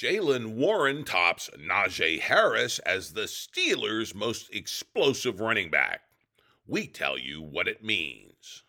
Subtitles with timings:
[0.00, 6.00] Jaylen Warren tops Najee Harris as the Steelers' most explosive running back.
[6.66, 8.62] We tell you what it means.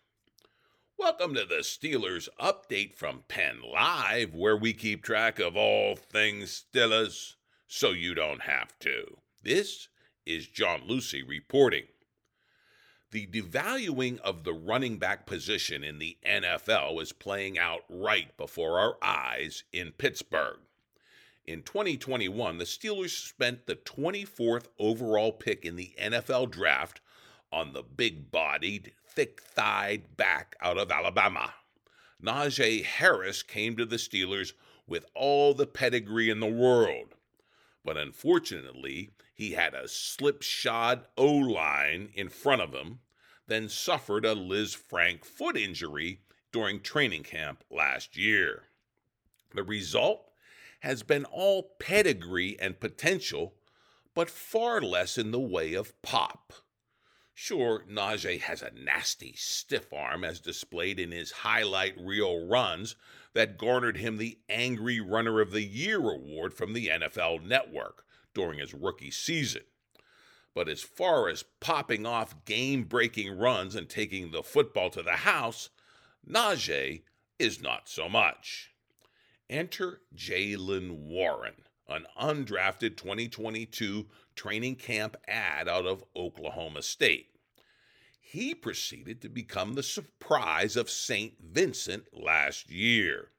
[0.98, 6.66] Welcome to the Steelers update from Penn Live, where we keep track of all things
[6.70, 9.16] Steelers so you don't have to.
[9.42, 9.88] This
[10.26, 11.86] is John Lucy reporting.
[13.10, 18.78] The devaluing of the running back position in the NFL is playing out right before
[18.78, 20.58] our eyes in Pittsburgh.
[21.44, 27.00] In 2021, the Steelers spent the 24th overall pick in the NFL draft
[27.52, 31.54] on the big bodied, thick thighed back out of Alabama.
[32.22, 34.52] Najee Harris came to the Steelers
[34.86, 37.14] with all the pedigree in the world.
[37.84, 43.00] But unfortunately, he had a slipshod O line in front of him,
[43.48, 46.20] then suffered a Lisfranc foot injury
[46.52, 48.68] during training camp last year.
[49.52, 50.31] The result?
[50.82, 53.54] Has been all pedigree and potential,
[54.14, 56.52] but far less in the way of pop.
[57.32, 62.96] Sure, Najee has a nasty stiff arm as displayed in his highlight reel runs
[63.32, 68.04] that garnered him the Angry Runner of the Year award from the NFL Network
[68.34, 69.62] during his rookie season.
[70.52, 75.12] But as far as popping off game breaking runs and taking the football to the
[75.12, 75.70] house,
[76.28, 77.02] Najee
[77.38, 78.71] is not so much.
[79.52, 87.36] Enter Jaylen Warren, an undrafted 2022 training camp ad out of Oklahoma State.
[88.18, 91.34] He proceeded to become the surprise of St.
[91.38, 93.32] Vincent last year.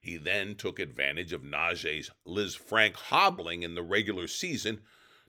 [0.00, 2.12] He then took advantage of Najee's
[2.54, 4.82] Frank hobbling in the regular season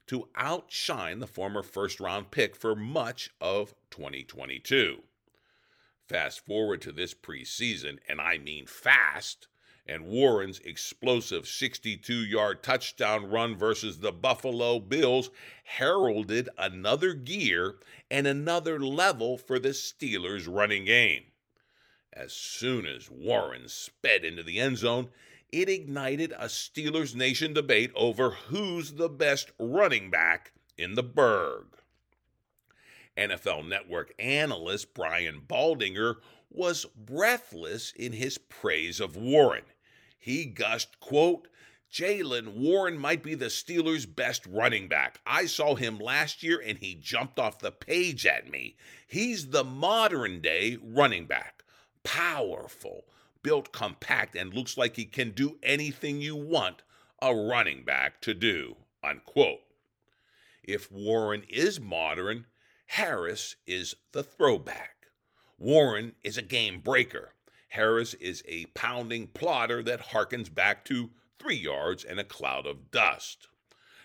[0.06, 5.02] to outshine the former first round pick for much of 2022.
[6.06, 9.48] Fast forward to this preseason, and I mean fast
[9.88, 15.30] and Warren's explosive 62 yard touchdown run versus the Buffalo Bills
[15.64, 17.76] heralded another gear
[18.10, 21.24] and another level for the Steelers' running game.
[22.12, 25.08] As soon as Warren sped into the end zone,
[25.50, 31.78] it ignited a Steelers Nation debate over who's the best running back in the Burgh.
[33.16, 36.16] NFL Network analyst Brian Baldinger
[36.50, 39.64] was breathless in his praise of Warren.
[40.18, 41.48] He gushed, quote,
[41.90, 45.20] Jaylen Warren might be the Steelers' best running back.
[45.24, 48.76] I saw him last year and he jumped off the page at me.
[49.06, 51.64] He's the modern day running back.
[52.02, 53.06] Powerful,
[53.42, 56.82] built compact, and looks like he can do anything you want
[57.22, 58.76] a running back to do.
[59.02, 59.60] Unquote.
[60.62, 62.46] If Warren is modern,
[62.86, 65.06] Harris is the throwback.
[65.56, 67.34] Warren is a game breaker.
[67.68, 72.90] Harris is a pounding plodder that harkens back to three yards and a cloud of
[72.90, 73.48] dust.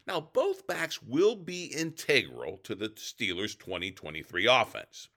[0.06, 5.07] Now, both backs will be integral to the Steelers' 2023 offense.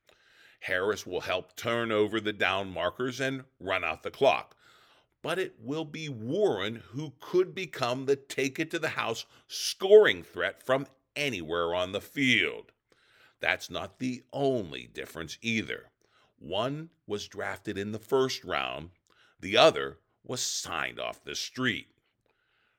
[0.60, 4.56] Harris will help turn over the down markers and run out the clock.
[5.22, 10.22] But it will be Warren who could become the take it to the house scoring
[10.22, 10.86] threat from
[11.16, 12.70] anywhere on the field.
[13.40, 15.90] That's not the only difference either.
[16.38, 18.91] One was drafted in the first round,
[19.41, 21.88] the other was signed off the street.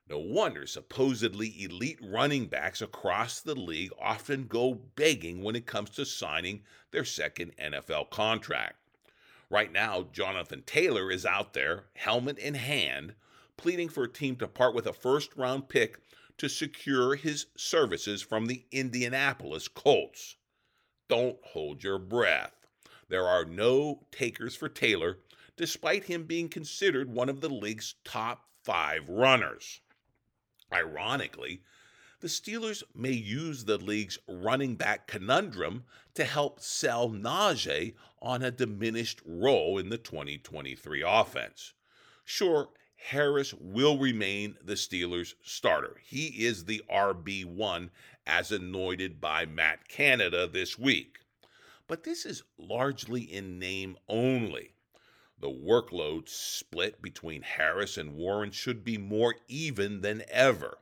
[0.10, 5.90] No wonder supposedly elite running backs across the league often go begging when it comes
[5.92, 8.76] to signing their second NFL contract.
[9.50, 13.16] Right now, Jonathan Taylor is out there, helmet in hand,
[13.56, 16.00] pleading for a team to part with a first round pick
[16.38, 20.36] to secure his services from the Indianapolis Colts.
[21.08, 22.57] Don't hold your breath.
[23.10, 25.20] There are no takers for Taylor,
[25.56, 29.80] despite him being considered one of the league's top five runners.
[30.74, 31.62] Ironically,
[32.20, 38.52] the Steelers may use the league's running back conundrum to help sell Najee on a
[38.52, 41.74] diminished role in the 2023 offense.
[42.26, 46.02] Sure, Harris will remain the Steelers' starter.
[46.04, 47.90] He is the RB1
[48.26, 51.20] as anointed by Matt Canada this week
[51.88, 54.74] but this is largely in name only.
[55.40, 60.80] The workload split between Harris and Warren should be more even than ever.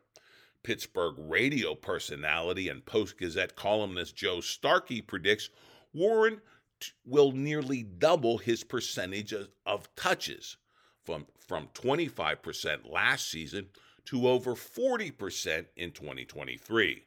[0.64, 5.50] Pittsburgh radio personality and Post Gazette columnist Joe Starkey predicts
[5.94, 6.42] Warren
[6.80, 10.58] t- will nearly double his percentage of, of touches
[11.04, 13.68] from, from 25% last season
[14.06, 17.06] to over 40% in 2023.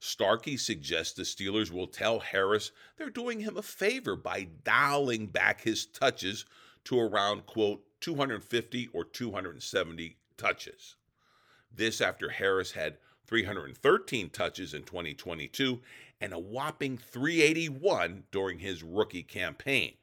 [0.00, 5.62] Starkey suggests the Steelers will tell Harris they're doing him a favor by dialing back
[5.62, 6.44] his touches
[6.84, 10.96] to around, quote, 250 or 270 touches.
[11.74, 15.80] This after Harris had 313 touches in 2022
[16.20, 19.94] and a whopping 381 during his rookie campaign.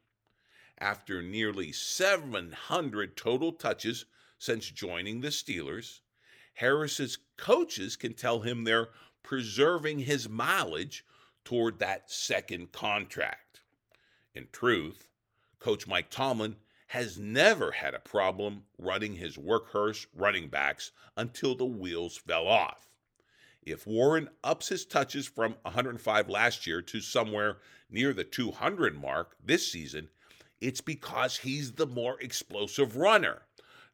[0.78, 4.06] After nearly 700 total touches
[4.38, 6.02] since joining the Steelers,
[6.56, 8.90] Harris's coaches can tell him they're
[9.26, 11.04] preserving his mileage
[11.44, 13.62] toward that second contract.
[14.36, 15.08] In truth,
[15.60, 16.58] Coach Mike Tomlin
[16.88, 22.88] has never had a problem running his workhorse running backs until the wheels fell off.
[23.64, 27.58] If Warren ups his touches from 105 last year to somewhere
[27.90, 30.10] near the 200 mark this season,
[30.62, 33.42] it's because he's the more explosive runner,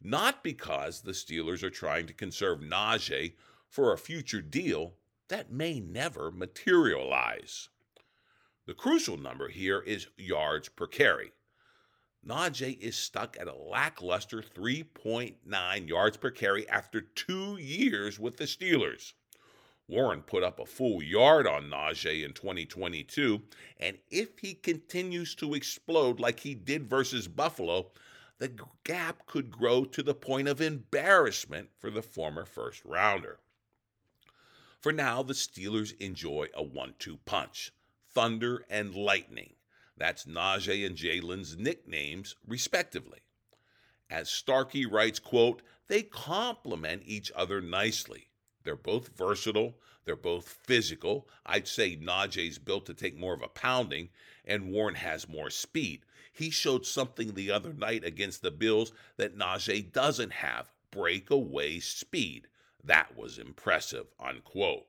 [0.02, 3.36] not because the Steelers are trying to conserve Najee
[3.70, 4.96] for a future deal
[5.32, 7.70] that may never materialize.
[8.68, 11.32] The crucial number here is yards per carry.
[12.28, 18.44] Najee is stuck at a lackluster 3.9 yards per carry after two years with the
[18.44, 19.14] Steelers.
[19.88, 23.42] Warren put up a full yard on Najee in 2022,
[23.80, 27.92] and if he continues to explode like he did versus Buffalo,
[28.40, 28.52] the
[28.84, 33.40] gap could grow to the point of embarrassment for the former first rounder.
[34.82, 37.72] For now, the Steelers enjoy a one two punch
[38.10, 39.54] thunder and lightning.
[39.96, 43.20] That's Najee and Jaylen's nicknames, respectively.
[44.10, 48.30] As Starkey writes, quote, they complement each other nicely.
[48.64, 51.30] They're both versatile, they're both physical.
[51.46, 54.10] I'd say Najee's built to take more of a pounding,
[54.44, 56.06] and Warren has more speed.
[56.34, 62.48] He showed something the other night against the Bills that Najee doesn't have breakaway speed.
[62.84, 64.86] That was impressive, unquote.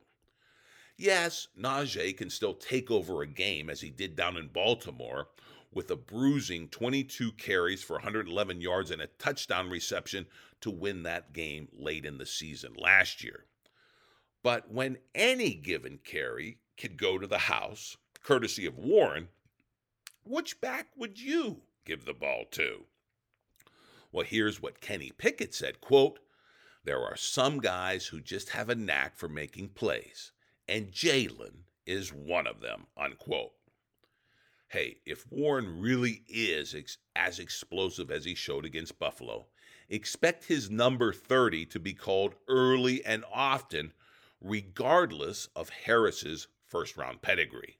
[0.96, 5.28] Yes, Najee can still take over a game as he did down in Baltimore
[5.72, 10.26] with a bruising 22 carries for 111 yards and a touchdown reception
[10.60, 13.46] to win that game late in the season last year.
[14.42, 19.28] But when any given carry could go to the house, courtesy of Warren,
[20.24, 22.84] which back would you give the ball to?
[24.12, 26.18] Well, here's what Kenny Pickett said, quote,
[26.84, 30.32] there are some guys who just have a knack for making plays,
[30.68, 33.52] and Jaylen is one of them, unquote.
[34.68, 39.46] Hey, if Warren really is ex- as explosive as he showed against Buffalo,
[39.88, 43.92] expect his number 30 to be called early and often,
[44.40, 47.78] regardless of Harris's first round pedigree.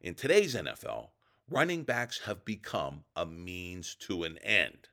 [0.00, 1.10] In today's NFL,
[1.50, 4.88] running backs have become a means to an end.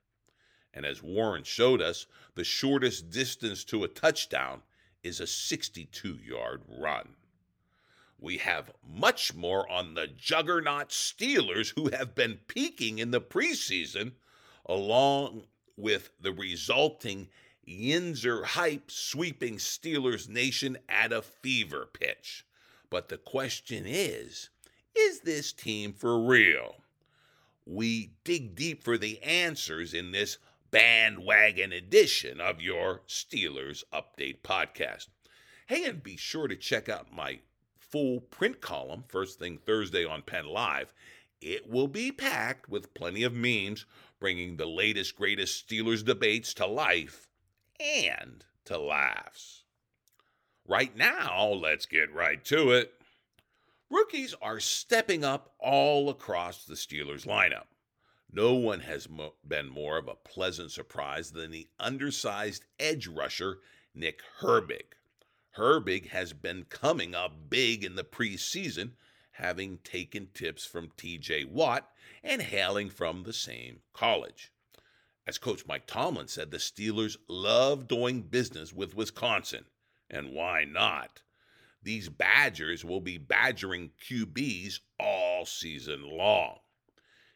[0.73, 4.63] And as Warren showed us, the shortest distance to a touchdown
[5.03, 7.15] is a 62 yard run.
[8.19, 14.13] We have much more on the juggernaut Steelers who have been peaking in the preseason,
[14.65, 15.43] along
[15.75, 17.27] with the resulting
[17.67, 22.45] Yinzer hype sweeping Steelers Nation at a fever pitch.
[22.89, 24.49] But the question is
[24.95, 26.75] is this team for real?
[27.65, 30.37] We dig deep for the answers in this
[30.73, 35.05] bandwagon edition of your Steelers Update podcast.
[35.67, 37.41] Hey, and be sure to check out my
[37.77, 40.91] full print column first thing Thursday on Penn Live.
[41.39, 43.85] It will be packed with plenty of memes
[44.19, 47.27] bringing the latest, greatest Steelers debates to life
[47.79, 49.65] and to laughs.
[50.67, 52.93] Right now, let's get right to it.
[53.91, 57.65] Rookies are stepping up all across the Steelers lineup.
[58.35, 63.59] No one has mo- been more of a pleasant surprise than the undersized edge rusher,
[63.93, 64.95] Nick Herbig.
[65.55, 68.93] Herbig has been coming up big in the preseason,
[69.33, 71.91] having taken tips from TJ Watt
[72.23, 74.51] and hailing from the same college.
[75.27, 79.65] As Coach Mike Tomlin said, the Steelers love doing business with Wisconsin.
[80.09, 81.21] And why not?
[81.83, 86.57] These Badgers will be badgering QBs all season long.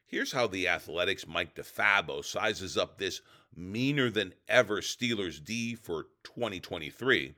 [0.10, 3.20] Here's how the Athletic's Mike DeFabo sizes up this
[3.54, 7.36] meaner than ever Steelers D for 2023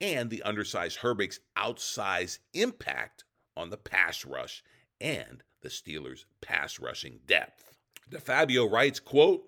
[0.00, 3.22] and the undersized Herbig's outsized impact
[3.56, 4.64] on the pass rush
[5.00, 7.76] and the Steelers' pass rushing depth.
[8.10, 9.44] DeFabo writes, quote,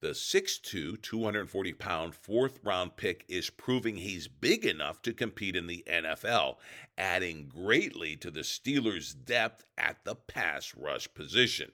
[0.00, 5.66] the 6'2, 240 pound fourth round pick is proving he's big enough to compete in
[5.68, 6.56] the NFL,
[6.98, 11.72] adding greatly to the Steelers' depth at the pass rush position.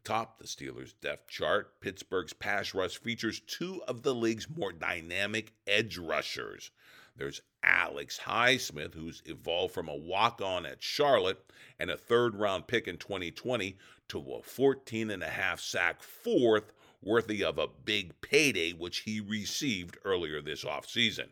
[0.00, 5.54] Atop the Steelers' depth chart, Pittsburgh's pass rush features two of the league's more dynamic
[5.66, 6.70] edge rushers.
[7.16, 11.50] There's Alex Highsmith, who's evolved from a walk on at Charlotte
[11.80, 13.76] and a third round pick in 2020
[14.10, 19.20] to a 14 and a half sack fourth worthy of a big payday which he
[19.20, 21.30] received earlier this offseason.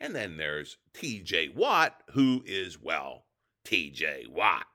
[0.00, 3.24] And then there's TJ Watt, who is, well,
[3.64, 4.66] TJ Watt.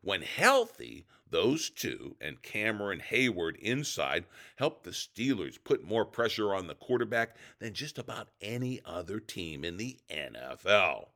[0.00, 6.66] When healthy, those two and Cameron Heyward inside helped the Steelers put more pressure on
[6.66, 11.08] the quarterback than just about any other team in the NFL.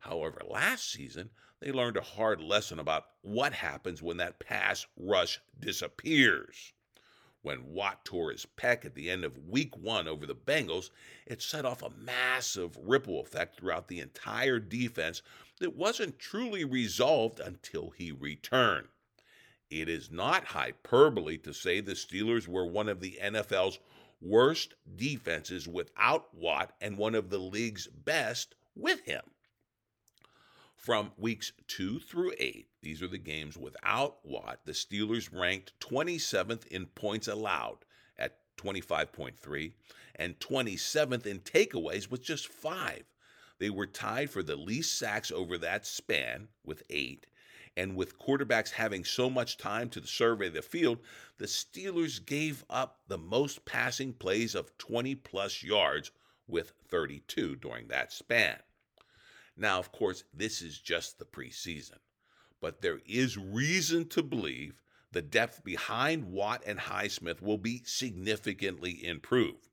[0.00, 5.40] However, last season, they learned a hard lesson about what happens when that pass rush
[5.58, 6.72] disappears.
[7.42, 10.90] When Watt tore his pec at the end of week one over the Bengals,
[11.26, 15.22] it set off a massive ripple effect throughout the entire defense
[15.58, 18.88] that wasn't truly resolved until he returned.
[19.70, 23.78] It is not hyperbole to say the Steelers were one of the NFL's
[24.20, 29.22] worst defenses without Watt and one of the league's best with him.
[30.74, 34.60] From weeks two through eight, these are the games without Watt.
[34.64, 37.84] The Steelers ranked 27th in points allowed
[38.16, 39.72] at 25.3
[40.14, 43.04] and 27th in takeaways with just five.
[43.58, 47.26] They were tied for the least sacks over that span with eight.
[47.78, 50.98] And with quarterbacks having so much time to survey the field,
[51.36, 56.10] the Steelers gave up the most passing plays of 20 plus yards
[56.48, 58.58] with 32 during that span.
[59.56, 61.98] Now, of course, this is just the preseason,
[62.60, 64.82] but there is reason to believe
[65.12, 69.68] the depth behind Watt and Highsmith will be significantly improved.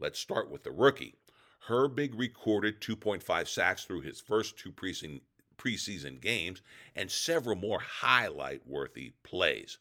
[0.00, 1.14] Let's start with the rookie.
[1.68, 5.20] Herbig recorded 2.5 sacks through his first two preseason,
[5.56, 6.62] preseason games
[6.94, 9.78] and several more highlight worthy plays.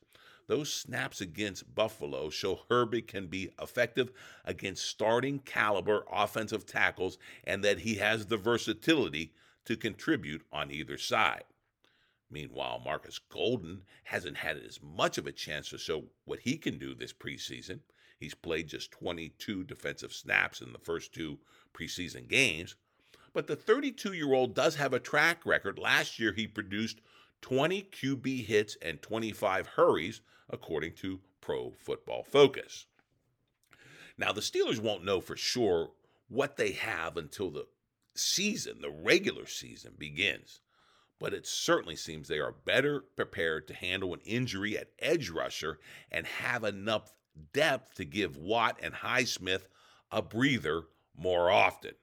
[0.48, 4.12] Those snaps against Buffalo show Herbig can be effective
[4.44, 9.34] against starting caliber offensive tackles and that he has the versatility
[9.66, 11.46] to contribute on either side.
[12.30, 16.78] Meanwhile, Marcus Golden hasn't had as much of a chance to show what he can
[16.78, 17.80] do this preseason.
[18.20, 21.40] He's played just 22 defensive snaps in the first two
[21.74, 22.76] preseason games.
[23.36, 25.78] But the 32 year old does have a track record.
[25.78, 27.02] Last year, he produced
[27.42, 32.86] 20 QB hits and 25 hurries, according to Pro Football Focus.
[34.18, 35.92] Now, the Steelers won't know for sure
[36.30, 37.68] what they have until the
[38.16, 40.62] season, the regular season, begins.
[41.20, 45.80] But it certainly seems they are better prepared to handle an injury at edge rusher
[46.10, 47.12] and have enough
[47.52, 49.68] depth to give Watt and Highsmith
[50.10, 50.84] a breather
[51.18, 51.96] more often.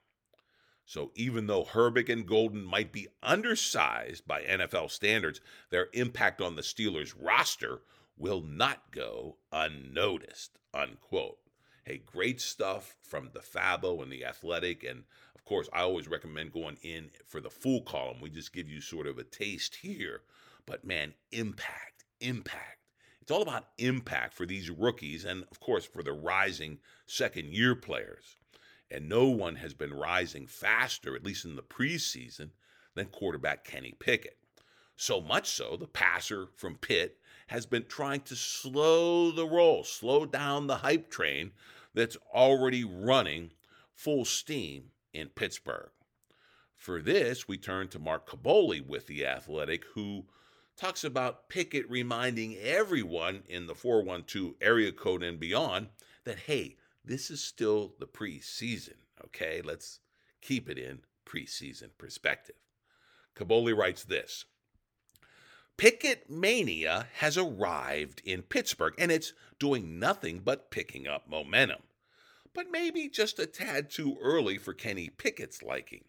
[0.85, 6.57] So even though Herbig and Golden might be undersized by NFL standards, their impact on
[6.57, 7.83] the Steelers roster
[8.17, 10.59] will not go unnoticed.
[10.75, 11.39] Unquote.
[11.85, 14.85] Hey, great stuff from DeFabo and the Athletic.
[14.85, 18.21] And of course, I always recommend going in for the full column.
[18.21, 20.23] We just give you sort of a taste here.
[20.67, 22.79] But man, impact, impact.
[23.21, 27.75] It's all about impact for these rookies and, of course, for the rising second year
[27.77, 28.37] players
[28.93, 32.51] and no one has been rising faster, at least in the preseason,
[32.95, 34.37] than quarterback Kenny Pickett.
[34.97, 37.19] So much so, the passer from Pitt
[37.49, 41.53] has been trying to slow the roll, slow down the hype train
[41.95, 43.51] that's already running
[43.95, 45.91] full steam in Pittsburgh.
[46.77, 50.25] For this, we turn to Mark Kaboly with The Athletic, who
[50.77, 55.89] talks about Pickett reminding everyone in the 412 area code and beyond
[56.25, 59.61] that, hey, this is still the preseason, okay?
[59.63, 60.01] Let's
[60.41, 62.57] keep it in preseason perspective.
[63.37, 64.45] Kaboly writes this
[65.77, 71.83] Pickett mania has arrived in Pittsburgh, and it's doing nothing but picking up momentum.
[72.55, 76.05] But maybe just a tad too early for Kenny Pickett's liking.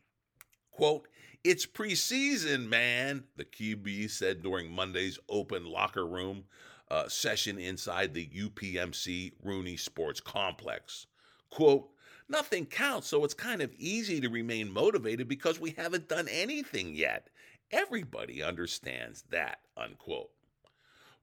[0.72, 1.08] Quote,
[1.44, 6.46] it's preseason, man, the QB said during Monday's open locker room
[6.94, 11.08] uh, session inside the UPMC Rooney Sports Complex.
[11.50, 11.90] Quote,
[12.30, 16.94] nothing counts, so it's kind of easy to remain motivated because we haven't done anything
[16.94, 17.32] yet.
[17.72, 20.30] Everybody understands that, unquote.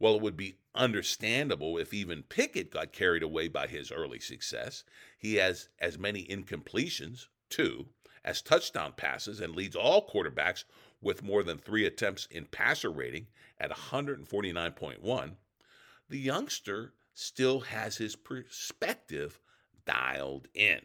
[0.00, 4.82] Well, it would be understandable if even Pickett got carried away by his early success.
[5.18, 7.86] He has as many incompletions, two,
[8.24, 10.64] as touchdown passes and leads all quarterbacks
[11.00, 13.28] with more than three attempts in passer rating
[13.60, 15.36] at 149.1.
[16.10, 19.38] the youngster still has his perspective
[19.86, 20.80] dialed in.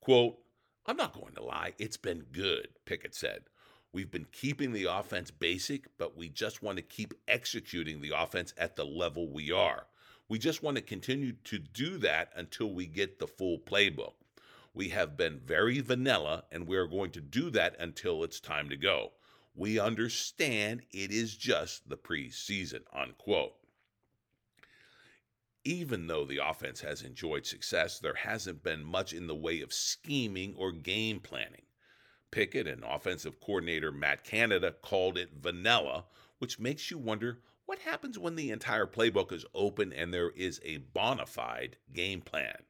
[0.00, 0.38] Quote,
[0.86, 3.42] I'm not going to lie, it's been good, Pickett said.
[3.92, 8.54] We've been keeping the offense basic, but we just want to keep executing the offense
[8.56, 9.86] at the level we are.
[10.30, 14.14] We just want to continue to do that until we get the full playbook.
[14.72, 18.70] We have been very vanilla, and we are going to do that until it's time
[18.70, 19.12] to go.
[19.54, 23.57] We understand it is just the preseason, unquote
[25.68, 29.70] even though the offense has enjoyed success, there hasn't been much in the way of
[29.70, 31.66] scheming or game planning.
[32.30, 36.06] Pickett and offensive coordinator Matt Canada called it vanilla,
[36.38, 40.58] which makes you wonder what happens when the entire playbook is open and there is
[40.64, 42.62] a bona fide game plan.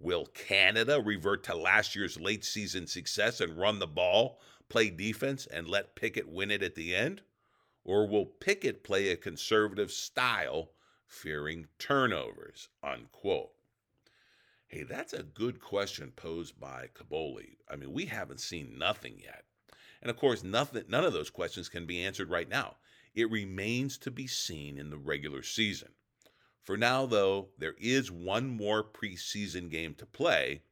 [0.00, 5.46] Will Canada revert to last year's late season success and run the ball, play defense,
[5.46, 7.22] and let Pickett win it at the end?
[7.84, 10.70] Or will Pickett play a conservative style
[11.06, 13.50] fearing turnovers, unquote.
[14.66, 17.56] Hey, that's a good question posed by Kaboly.
[17.70, 19.44] I mean, we haven't seen nothing yet.
[20.02, 22.76] And of course, nothing, none of those questions can be answered right now.
[23.14, 25.90] It remains to be seen in the regular season.
[26.62, 30.62] For now, though, there is one more preseason game to play,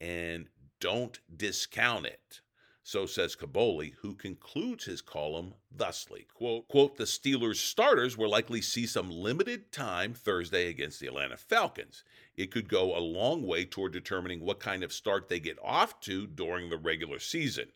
[0.00, 0.48] and
[0.78, 2.40] don't discount it.
[2.84, 8.60] So says Kaboly, who concludes his column thusly quote, quote, The Steelers starters will likely
[8.60, 12.02] see some limited time Thursday against the Atlanta Falcons.
[12.36, 16.00] It could go a long way toward determining what kind of start they get off
[16.00, 17.68] to during the regular season.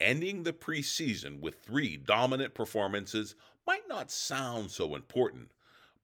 [0.00, 5.52] Ending the preseason with three dominant performances might not sound so important,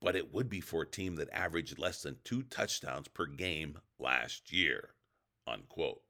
[0.01, 3.79] but it would be for a team that averaged less than two touchdowns per game
[3.99, 4.91] last year.
[5.49, 6.03] Unquote.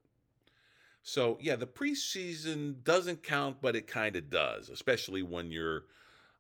[1.03, 5.85] So, yeah, the preseason doesn't count, but it kind of does, especially when you're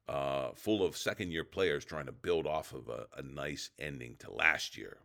[0.08, 4.16] uh, full of second year players trying to build off of a, a nice ending
[4.18, 4.98] to last year.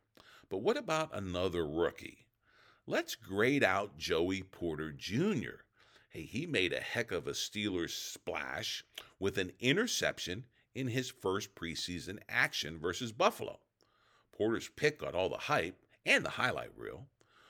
[0.49, 2.25] But what about another rookie?
[2.87, 5.63] Let's grade out Joey Porter Jr.
[6.09, 8.83] Hey, he made a heck of a Steelers splash
[9.19, 13.59] with an interception in his first preseason action versus Buffalo.
[14.31, 17.07] Porter's pick got all the hype and the highlight reel.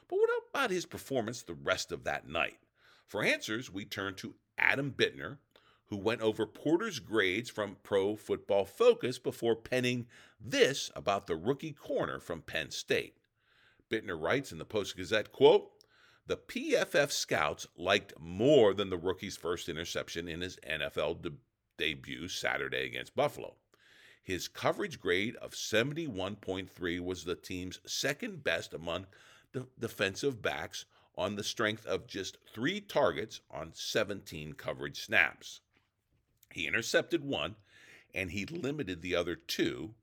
[0.08, 2.60] But what about his performance the rest of that night?
[3.08, 5.38] For answers, we turn to Adam Bittner,
[5.88, 10.08] who went over Porter's grades from Pro Football Focus before penning
[10.40, 13.18] this about the rookie corner from Penn State.
[13.90, 15.72] Bittner writes in the Post Gazette, quote,
[16.28, 21.34] the PFF scouts liked more than the rookie's first interception in his NFL de-
[21.78, 23.56] debut Saturday against Buffalo.
[24.24, 29.06] His coverage grade of 71.3 was the team's second best among
[29.80, 30.86] defensive backs
[31.18, 35.62] on the strength of just three targets on 17 coverage snaps.
[36.52, 37.56] He intercepted one,
[38.14, 39.96] and he limited the other two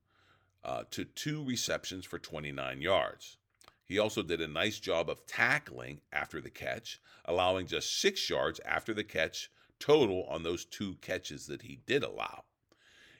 [0.65, 3.37] uh, to two receptions for 29 yards.
[3.85, 8.61] He also did a nice job of tackling after the catch, allowing just six yards
[8.65, 12.45] after the catch total on those two catches that he did allow.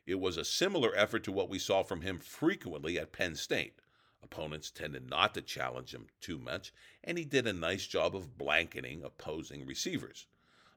[0.07, 3.82] It was a similar effort to what we saw from him frequently at Penn State.
[4.23, 8.39] Opponents tended not to challenge him too much, and he did a nice job of
[8.39, 10.27] blanketing opposing receivers.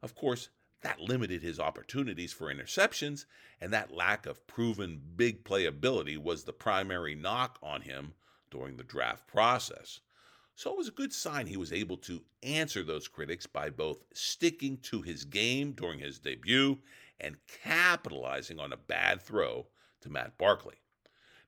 [0.02, 0.50] Of course,
[0.82, 3.26] that limited his opportunities for interceptions,
[3.60, 8.14] and that lack of proven big playability was the primary knock on him
[8.52, 10.00] during the draft process.
[10.56, 14.04] So it was a good sign he was able to answer those critics by both
[14.14, 16.78] sticking to his game during his debut
[17.20, 19.68] and capitalizing on a bad throw
[20.02, 20.76] to Matt Barkley.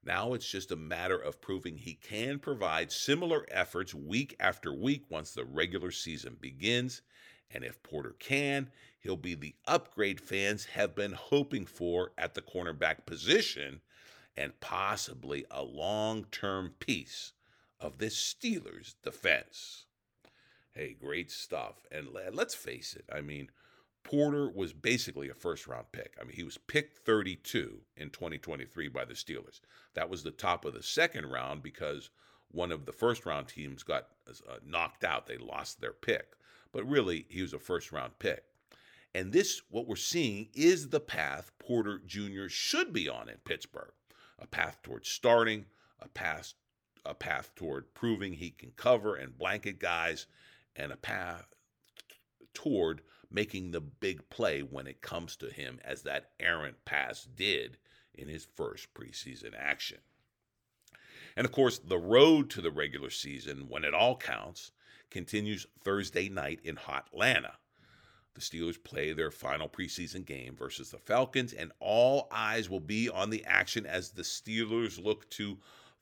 [0.08, 5.04] Now it's just a matter of proving he can provide similar efforts week after week
[5.10, 7.02] once the regular season begins.
[7.52, 12.42] And if Porter can, he'll be the upgrade fans have been hoping for at the
[12.42, 13.82] cornerback position
[14.38, 17.34] and possibly a long term piece
[17.82, 19.88] of this Steelers defense.
[20.72, 21.86] Hey, great stuff.
[21.92, 23.50] And let's face it, I mean,
[24.08, 26.16] Porter was basically a first round pick.
[26.20, 29.60] I mean, he was picked 32 in 2023 by the Steelers.
[29.96, 32.10] That was the top of the second round because
[32.50, 35.28] one of the first round teams got uh, knocked out.
[35.28, 36.38] They lost their pick.
[36.72, 38.44] But really, he was a first round pick.
[39.14, 42.48] And this, what we're seeing, is the path Porter Jr.
[42.48, 43.92] should be on in Pittsburgh
[44.40, 45.66] a path towards starting,
[46.00, 46.54] a path,
[47.06, 50.28] a path toward proving he can cover and blanket guys,
[50.76, 51.48] and a path
[52.54, 57.78] toward making the big play when it comes to him, as that errant pass did
[58.14, 60.00] in his first preseason action.
[61.36, 64.72] And of course, the road to the regular season, when it all counts,
[65.12, 67.54] continues Thursday night in Hot Atlanta.
[68.38, 73.10] the Steelers play their final preseason game versus the Falcons, and all eyes will be
[73.10, 75.58] on the action as the Steelers look to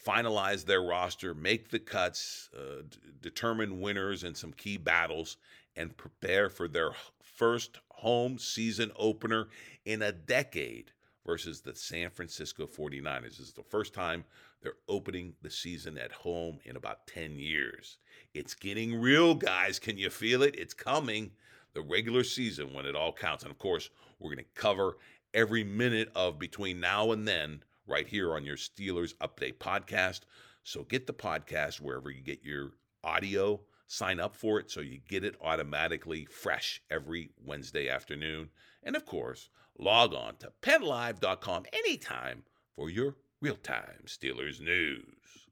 [0.05, 5.37] finalize their roster, make the cuts, uh, d- determine winners in some key battles,
[5.77, 6.91] and prepare for their
[7.35, 9.47] first home season opener
[9.85, 10.91] in a decade
[11.25, 13.23] versus the San Francisco 49ers.
[13.23, 14.23] This is the first time
[14.61, 17.97] they're opening the season at home in about 10 years.
[18.33, 19.79] It's getting real, guys.
[19.79, 20.55] Can you feel it?
[20.57, 21.31] It's coming.
[21.73, 23.43] The regular season when it all counts.
[23.43, 24.97] And of course, we're going to cover
[25.33, 30.21] every minute of between now and then right here on your Steelers Update podcast.
[30.63, 32.71] So get the podcast wherever you get your
[33.03, 33.59] audio.
[33.87, 38.49] Sign up for it so you get it automatically fresh every Wednesday afternoon.
[38.83, 42.43] And of course, log on to pennlive.com anytime
[42.75, 45.44] for your real time Steelers news.